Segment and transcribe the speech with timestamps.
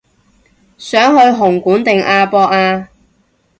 [0.79, 2.89] 想去紅館定亞博啊